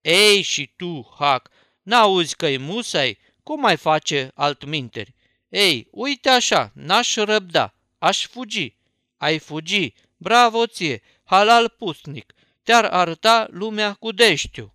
Ei, 0.00 0.42
și 0.42 0.72
tu, 0.76 1.14
Hac, 1.18 1.50
n-auzi 1.82 2.36
că-i 2.36 2.56
musai? 2.56 3.18
Cum 3.42 3.64
ai 3.64 3.76
face 3.76 4.30
altminteri? 4.34 5.14
Ei, 5.48 5.88
uite 5.90 6.28
așa, 6.28 6.72
n-aș 6.74 7.14
răbda, 7.14 7.74
aș 7.98 8.26
fugi. 8.26 8.76
Ai 9.16 9.38
fugi, 9.38 9.94
bravo 10.16 10.66
ție, 10.66 11.02
halal 11.24 11.68
pusnic, 11.68 12.34
te-ar 12.62 12.84
arăta 12.84 13.46
lumea 13.50 13.92
cu 13.92 14.12
deștiu. 14.12 14.74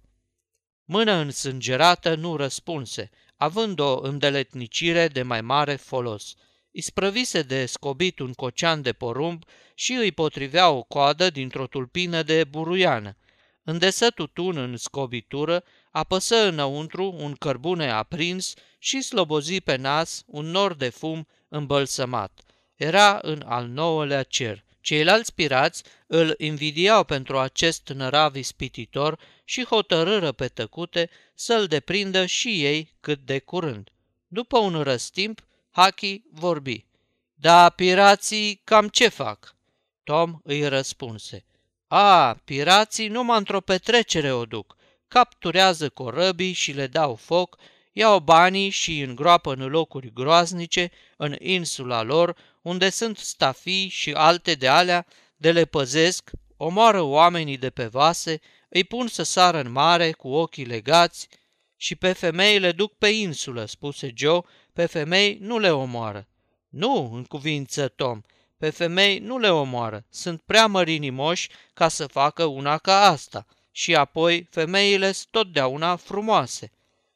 Mână 0.86 1.14
însângerată 1.14 2.16
nu 2.16 2.36
răspunse, 2.36 3.10
având 3.38 3.80
o 3.80 4.00
îndeletnicire 4.02 5.08
de 5.08 5.22
mai 5.22 5.42
mare 5.42 5.76
folos. 5.76 6.34
Isprăvise 6.72 7.42
de 7.42 7.66
scobit 7.66 8.20
un 8.20 8.34
cocean 8.34 8.82
de 8.82 8.94
porumb 8.94 9.44
și 9.76 9.94
îi 9.94 10.12
potrivea 10.12 10.70
o 10.70 10.84
coadă 10.84 11.30
dintr-o 11.30 11.68
tulpină 11.68 12.24
de 12.24 12.44
buruiană. 12.44 13.18
Îndesă 13.64 14.10
tutun 14.10 14.58
în 14.58 14.78
scobitură, 14.78 15.64
apăsă 15.92 16.48
înăuntru 16.48 17.16
un 17.18 17.34
cărbune 17.34 17.92
aprins 17.92 18.54
și 18.80 19.02
slobozi 19.02 19.62
pe 19.62 19.76
nas 19.76 20.24
un 20.26 20.46
nor 20.46 20.74
de 20.74 20.90
fum 20.90 21.28
îmbălsămat. 21.48 22.42
Era 22.76 23.20
în 23.22 23.44
al 23.46 23.68
nouălea 23.68 24.24
cer. 24.24 24.66
Ceilalți 24.88 25.34
pirați 25.34 25.84
îl 26.06 26.36
invidiau 26.38 27.04
pentru 27.04 27.38
acest 27.38 27.88
nărav 27.88 28.36
ispititor 28.36 29.20
și 29.44 29.66
hotărâră 29.66 30.32
pe 30.32 30.48
tăcute 30.48 31.10
să-l 31.34 31.66
deprindă 31.66 32.26
și 32.26 32.64
ei 32.64 32.94
cât 33.00 33.20
de 33.20 33.40
curând. 33.40 33.90
După 34.28 34.58
un 34.58 34.82
răstimp, 34.82 35.46
Haki 35.72 36.24
vorbi. 36.32 36.86
Da, 37.34 37.70
pirații 37.70 38.62
cam 38.64 38.88
ce 38.88 39.08
fac? 39.08 39.56
Tom 40.04 40.40
îi 40.44 40.68
răspunse. 40.68 41.46
A, 41.88 42.34
pirații 42.44 43.08
numai 43.08 43.38
într-o 43.38 43.62
petrecere 43.62 44.32
o 44.32 44.46
duc. 44.46 44.76
Capturează 45.08 45.90
corăbii 45.90 46.54
și 46.54 46.72
le 46.72 46.88
dau 46.88 47.16
foc, 47.16 47.58
iau 47.92 48.20
banii 48.20 48.70
și 48.70 49.02
îngroapă 49.02 49.54
în 49.54 49.68
locuri 49.68 50.14
groaznice, 50.14 50.92
în 51.18 51.36
insula 51.40 52.02
lor, 52.02 52.36
unde 52.68 52.90
sunt 52.90 53.18
stafii 53.18 53.88
și 53.88 54.12
alte 54.12 54.54
de 54.54 54.68
alea, 54.68 55.06
de 55.36 55.52
le 55.52 55.66
păzesc, 55.66 56.32
omoară 56.58 57.02
oamenii 57.02 57.58
de 57.58 57.70
pe 57.70 57.86
vase, 57.86 58.40
îi 58.70 58.84
pun 58.84 59.08
să 59.08 59.24
sară 59.24 59.60
în 59.60 59.72
mare 59.72 60.12
cu 60.12 60.28
ochii 60.28 60.66
legați 60.66 61.28
și 61.76 61.96
pe 61.96 62.14
femei 62.14 62.60
le 62.60 62.72
duc 62.72 62.94
pe 62.98 63.08
insulă, 63.08 63.66
spuse 63.66 64.12
Joe, 64.16 64.42
pe 64.74 64.86
femei 64.86 65.38
nu 65.42 65.60
le 65.60 65.72
omoară. 65.72 66.28
Nu, 66.70 67.12
în 67.14 67.24
cuvință 67.24 67.88
Tom, 67.88 68.22
pe 68.58 68.70
femei 68.70 69.20
nu 69.20 69.38
le 69.38 69.50
omoară, 69.50 70.06
sunt 70.10 70.42
prea 70.42 70.68
mărinimoși 70.68 71.50
ca 71.74 71.88
să 71.88 72.08
facă 72.08 72.44
una 72.44 72.78
ca 72.78 73.06
asta. 73.06 73.46
Și 73.72 73.96
apoi 73.96 74.48
femeile 74.50 75.12
sunt 75.12 75.28
totdeauna 75.32 75.96
frumoase. 75.96 76.72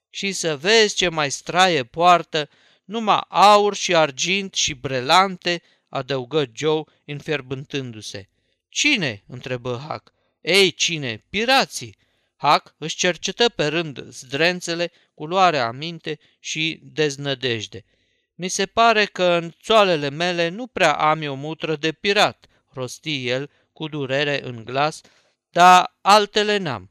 Și 0.10 0.32
să 0.32 0.58
vezi 0.58 0.96
ce 0.96 1.10
mai 1.10 1.32
straie 1.32 1.84
poartă, 1.84 2.50
numai 2.92 3.26
aur 3.28 3.76
și 3.76 3.96
argint 3.96 4.54
și 4.54 4.74
brelante, 4.74 5.62
adăugă 5.90 6.46
Joe 6.54 6.84
înfierbântându-se. 7.06 8.30
Cine? 8.70 9.24
întrebă 9.28 9.84
Hac. 9.88 10.14
Ei, 10.42 10.72
cine? 10.72 11.24
Pirații! 11.30 11.98
Hac 12.36 12.76
își 12.78 12.96
cercetă 12.96 13.50
pe 13.50 13.66
rând 13.68 14.04
zdrențele 14.10 14.92
cu 15.14 15.26
luare 15.26 15.58
aminte 15.58 16.20
și 16.40 16.80
deznădejde. 16.84 17.86
Mi 18.36 18.48
se 18.48 18.66
pare 18.66 19.06
că 19.06 19.24
în 19.24 19.54
țoalele 19.64 20.10
mele 20.10 20.48
nu 20.50 20.68
prea 20.68 20.94
am 20.94 21.24
o 21.24 21.34
mutră 21.34 21.76
de 21.76 21.92
pirat, 21.92 22.46
rosti 22.74 23.28
el 23.28 23.50
cu 23.74 23.88
durere 23.88 24.44
în 24.44 24.64
glas, 24.66 25.02
dar 25.50 25.98
altele 26.02 26.58
n-am. 26.58 26.91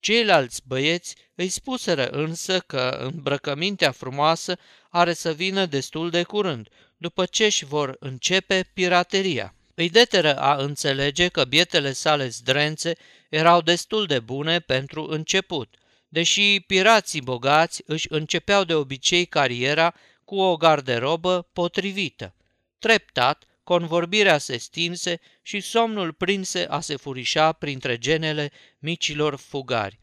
Ceilalți 0.00 0.60
băieți 0.66 1.14
îi 1.34 1.48
spuseră 1.48 2.08
însă 2.08 2.60
că 2.60 3.10
îmbrăcămintea 3.12 3.90
frumoasă 3.90 4.56
are 4.90 5.12
să 5.12 5.32
vină 5.32 5.66
destul 5.66 6.10
de 6.10 6.22
curând, 6.22 6.68
după 6.96 7.24
ce 7.24 7.44
își 7.44 7.64
vor 7.64 7.96
începe 7.98 8.70
pirateria. 8.74 9.54
Îi 9.74 9.90
deteră 9.90 10.36
a 10.36 10.54
înțelege 10.62 11.28
că 11.28 11.44
bietele 11.44 11.92
sale 11.92 12.28
zdrențe 12.28 12.92
erau 13.28 13.60
destul 13.60 14.06
de 14.06 14.18
bune 14.18 14.60
pentru 14.60 15.06
început, 15.08 15.74
deși 16.08 16.60
pirații 16.60 17.20
bogați 17.20 17.82
își 17.86 18.06
începeau 18.10 18.64
de 18.64 18.74
obicei 18.74 19.26
cariera 19.26 19.94
cu 20.24 20.40
o 20.40 20.56
garderobă 20.56 21.48
potrivită. 21.52 22.34
Treptat, 22.78 23.44
convorbirea 23.70 24.38
se 24.38 24.56
stinse 24.56 25.20
și 25.42 25.60
somnul 25.60 26.12
prinse 26.12 26.66
a 26.68 26.80
se 26.80 26.96
furișa 26.96 27.52
printre 27.52 27.98
genele 27.98 28.50
micilor 28.78 29.36
fugari. 29.36 29.98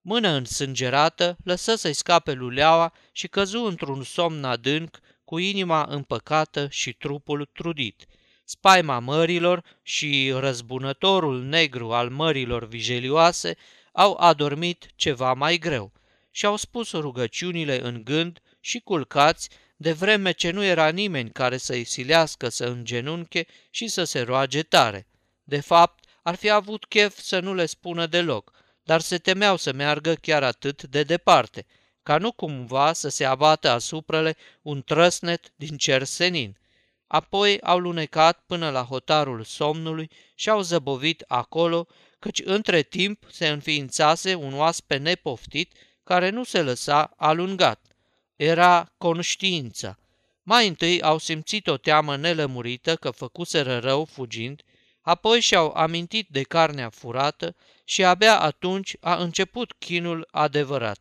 Mână 0.00 0.28
însângerată, 0.28 1.36
lăsă 1.44 1.74
să-i 1.74 1.92
scape 1.92 2.32
luleaua 2.32 2.92
și 3.12 3.28
căzu 3.28 3.58
într-un 3.62 4.02
somn 4.02 4.44
adânc, 4.44 4.98
cu 5.24 5.38
inima 5.38 5.86
împăcată 5.88 6.68
și 6.70 6.92
trupul 6.92 7.50
trudit. 7.52 8.06
Spaima 8.44 8.98
mărilor 8.98 9.64
și 9.82 10.32
răzbunătorul 10.34 11.42
negru 11.42 11.92
al 11.92 12.10
mărilor 12.10 12.66
vijelioase 12.66 13.56
au 13.92 14.16
adormit 14.20 14.90
ceva 14.96 15.32
mai 15.32 15.58
greu 15.58 15.92
și 16.30 16.46
au 16.46 16.56
spus 16.56 16.92
rugăciunile 16.92 17.80
în 17.80 18.00
gând 18.04 18.38
și 18.60 18.78
culcați 18.78 19.48
de 19.82 19.92
vreme 19.92 20.32
ce 20.32 20.50
nu 20.50 20.64
era 20.64 20.88
nimeni 20.88 21.30
care 21.30 21.56
să-i 21.56 21.84
silească 21.84 22.48
să 22.48 22.64
îngenunche 22.64 23.46
și 23.70 23.88
să 23.88 24.04
se 24.04 24.20
roage 24.20 24.62
tare. 24.62 25.06
De 25.44 25.60
fapt, 25.60 26.04
ar 26.22 26.34
fi 26.34 26.50
avut 26.50 26.84
chef 26.84 27.18
să 27.18 27.40
nu 27.40 27.54
le 27.54 27.66
spună 27.66 28.06
deloc, 28.06 28.52
dar 28.82 29.00
se 29.00 29.18
temeau 29.18 29.56
să 29.56 29.72
meargă 29.72 30.14
chiar 30.14 30.42
atât 30.42 30.82
de 30.82 31.02
departe, 31.02 31.66
ca 32.02 32.18
nu 32.18 32.32
cumva 32.32 32.92
să 32.92 33.08
se 33.08 33.24
abată 33.24 33.70
asupra 33.70 34.20
le 34.20 34.36
un 34.62 34.82
trăsnet 34.82 35.52
din 35.56 35.76
cer 35.76 36.04
senin. 36.04 36.58
Apoi 37.06 37.60
au 37.60 37.78
lunecat 37.78 38.42
până 38.46 38.70
la 38.70 38.82
hotarul 38.82 39.44
somnului 39.44 40.10
și 40.34 40.50
au 40.50 40.60
zăbovit 40.60 41.24
acolo, 41.26 41.86
căci 42.18 42.40
între 42.44 42.82
timp 42.82 43.26
se 43.30 43.48
înființase 43.48 44.34
un 44.34 44.54
oaspe 44.54 44.96
nepoftit 44.96 45.72
care 46.04 46.30
nu 46.30 46.44
se 46.44 46.62
lăsa 46.62 47.12
alungat 47.16 47.89
era 48.40 48.92
conștiința. 48.98 49.98
Mai 50.42 50.68
întâi 50.68 51.02
au 51.02 51.18
simțit 51.18 51.66
o 51.66 51.76
teamă 51.76 52.16
nelămurită 52.16 52.96
că 52.96 53.10
făcuseră 53.10 53.78
rău 53.78 54.04
fugind, 54.04 54.62
apoi 55.00 55.40
și-au 55.40 55.72
amintit 55.76 56.28
de 56.28 56.42
carnea 56.42 56.88
furată 56.88 57.56
și 57.84 58.04
abia 58.04 58.40
atunci 58.40 58.96
a 59.00 59.16
început 59.16 59.72
chinul 59.72 60.28
adevărat. 60.30 60.98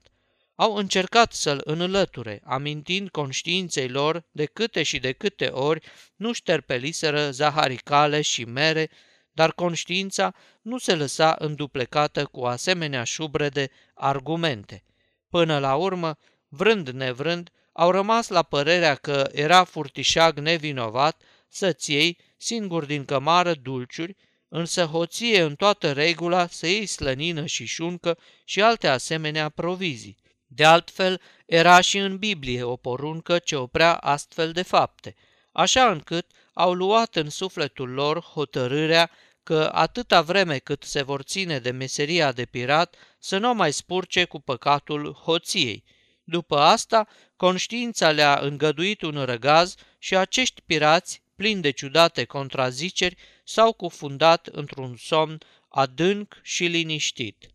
Au 0.55 0.75
încercat 0.75 1.33
să-l 1.33 1.61
înlăture, 1.63 2.41
amintind 2.43 3.09
conștiinței 3.09 3.89
lor 3.89 4.23
de 4.31 4.45
câte 4.45 4.83
și 4.83 4.99
de 4.99 5.11
câte 5.11 5.47
ori 5.47 5.85
nu 6.15 6.33
șterpeliseră 6.33 7.31
zaharicale 7.31 8.21
și 8.21 8.43
mere, 8.43 8.89
dar 9.31 9.53
conștiința 9.53 10.33
nu 10.61 10.77
se 10.77 10.95
lăsa 10.95 11.35
înduplecată 11.39 12.25
cu 12.25 12.45
asemenea 12.45 13.03
șubrede 13.03 13.69
argumente. 13.93 14.83
Până 15.29 15.59
la 15.59 15.75
urmă, 15.75 16.17
vrând 16.49 16.89
nevrând, 16.89 17.49
au 17.71 17.91
rămas 17.91 18.27
la 18.27 18.43
părerea 18.43 18.95
că 18.95 19.29
era 19.31 19.63
furtișag 19.63 20.37
nevinovat 20.39 21.21
să-ți 21.47 21.91
iei, 21.91 22.17
singur 22.37 22.85
din 22.85 23.05
cămară, 23.05 23.53
dulciuri, 23.53 24.15
însă 24.47 24.83
hoție 24.83 25.41
în 25.41 25.55
toată 25.55 25.91
regula 25.91 26.47
să 26.47 26.67
iei 26.67 26.85
slănină 26.85 27.45
și 27.45 27.65
șuncă 27.65 28.17
și 28.43 28.61
alte 28.61 28.87
asemenea 28.87 29.49
provizii. 29.49 30.17
De 30.47 30.63
altfel, 30.63 31.21
era 31.45 31.81
și 31.81 31.97
în 31.97 32.17
Biblie 32.17 32.63
o 32.63 32.75
poruncă 32.75 33.39
ce 33.39 33.55
oprea 33.55 33.95
astfel 33.95 34.51
de 34.51 34.61
fapte, 34.61 35.15
așa 35.51 35.91
încât 35.91 36.31
au 36.53 36.73
luat 36.73 37.15
în 37.15 37.29
sufletul 37.29 37.89
lor 37.89 38.19
hotărârea 38.21 39.11
că 39.43 39.69
atâta 39.73 40.21
vreme 40.21 40.57
cât 40.57 40.83
se 40.83 41.01
vor 41.01 41.21
ține 41.21 41.59
de 41.59 41.71
meseria 41.71 42.31
de 42.31 42.45
pirat, 42.45 42.95
să 43.19 43.37
nu 43.37 43.53
mai 43.53 43.73
spurce 43.73 44.25
cu 44.25 44.39
păcatul 44.39 45.13
hoției. 45.13 45.83
După 46.29 46.57
asta, 46.57 47.07
conștiința 47.35 48.11
le-a 48.11 48.39
îngăduit 48.41 49.01
un 49.01 49.23
răgaz 49.25 49.75
și 49.97 50.15
acești 50.15 50.61
pirați, 50.61 51.21
plini 51.35 51.61
de 51.61 51.71
ciudate 51.71 52.25
contraziceri, 52.25 53.17
s-au 53.43 53.73
cufundat 53.73 54.47
într-un 54.47 54.95
somn 54.95 55.37
adânc 55.69 56.39
și 56.43 56.65
liniștit. 56.65 57.49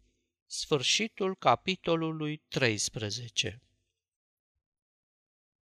Sfârșitul 0.46 1.36
capitolului 1.36 2.42
13 2.48 3.62